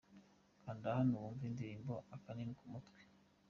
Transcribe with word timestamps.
Kanda 0.63 0.87
hano 0.97 1.13
wumve 1.21 1.43
indirimbo 1.47 1.93
Akanini 2.15 2.53
k'umutwe. 2.57 2.99